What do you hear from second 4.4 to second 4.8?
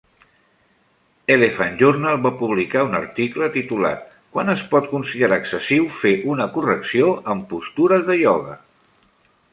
és